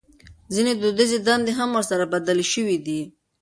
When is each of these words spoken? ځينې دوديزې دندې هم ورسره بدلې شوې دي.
ځينې 0.53 0.73
دوديزې 0.81 1.19
دندې 1.27 1.51
هم 1.59 1.69
ورسره 1.77 2.11
بدلې 2.13 2.45
شوې 2.53 2.77
دي. 2.85 3.01